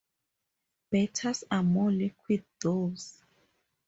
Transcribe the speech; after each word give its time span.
Batters 0.89 1.43
are 1.51 1.61
more 1.61 1.91
liquid 1.91 2.43
doughs. 2.59 3.21